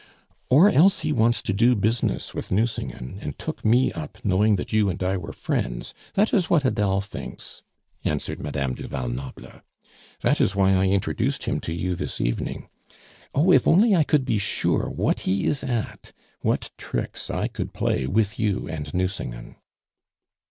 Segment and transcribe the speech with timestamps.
[0.49, 4.73] "Or else he wants to do business with Nucingen, and took me up knowing that
[4.73, 7.61] you and I were friends; that is what Adele thinks,"
[8.03, 9.61] answered Madame du Val Noble.
[10.21, 12.67] "That is why I introduced him to you this evening.
[13.35, 17.71] Oh, if only I could be sure what he is at, what tricks I could
[17.71, 19.57] play with you and Nucingen!"